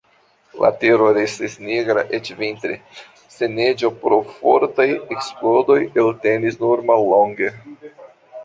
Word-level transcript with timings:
La 0.61 0.69
tero 0.83 1.09
restis 1.17 1.57
nigra, 1.65 2.03
eĉ 2.19 2.31
vintre, 2.39 2.79
se 3.35 3.51
neĝo 3.59 3.91
pro 4.07 4.19
fortaj 4.39 4.89
eksplodoj 5.17 5.79
eltenis 6.05 6.59
nur 6.65 6.87
mallonge. 6.91 7.55